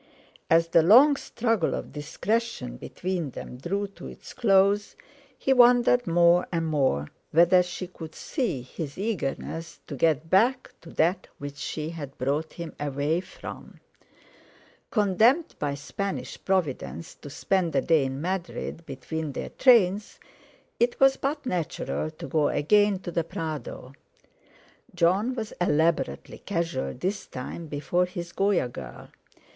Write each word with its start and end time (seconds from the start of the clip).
As 0.49 0.69
the 0.69 0.81
long 0.81 1.15
struggle 1.15 1.75
of 1.75 1.93
discretion 1.93 2.77
between 2.77 3.29
them 3.29 3.57
drew 3.57 3.85
to 3.89 4.07
its 4.07 4.33
close, 4.33 4.95
he 5.37 5.53
wondered 5.53 6.07
more 6.07 6.47
and 6.51 6.65
more 6.65 7.09
whether 7.29 7.61
she 7.61 7.85
could 7.85 8.15
see 8.15 8.63
his 8.63 8.97
eagerness 8.97 9.79
to 9.85 9.95
get 9.95 10.27
back 10.27 10.73
to 10.81 10.89
that 10.93 11.27
which 11.37 11.57
she 11.57 11.91
had 11.91 12.17
brought 12.17 12.53
him 12.53 12.73
away 12.79 13.19
from. 13.21 13.79
Condemned 14.89 15.53
by 15.59 15.75
Spanish 15.75 16.43
Providence 16.45 17.13
to 17.13 17.29
spend 17.29 17.75
a 17.75 17.81
day 17.81 18.05
in 18.05 18.19
Madrid 18.19 18.83
between 18.87 19.33
their 19.33 19.49
trains, 19.49 20.19
it 20.79 20.99
was 20.99 21.15
but 21.15 21.45
natural 21.45 22.09
to 22.09 22.25
go 22.25 22.47
again 22.49 22.97
to 22.97 23.11
the 23.11 23.23
Prado. 23.23 23.93
Jon 24.95 25.35
was 25.35 25.53
elaborately 25.61 26.39
casual 26.39 26.95
this 26.95 27.27
time 27.27 27.67
before 27.67 28.07
his 28.07 28.31
Goya 28.31 28.67
girl. 28.67 29.09